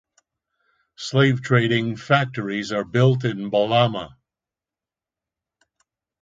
Slave 0.95 1.43
trading 1.43 1.95
factories 1.95 2.71
are 2.71 2.83
built 2.83 3.23
in 3.23 3.51
Bolama. 3.51 4.15